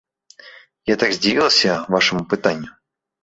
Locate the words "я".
0.91-0.95